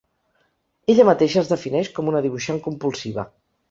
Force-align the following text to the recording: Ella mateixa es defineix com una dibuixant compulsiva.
Ella 0.93 1.05
mateixa 1.11 1.41
es 1.43 1.53
defineix 1.53 1.95
com 2.01 2.13
una 2.15 2.25
dibuixant 2.29 2.67
compulsiva. 2.71 3.33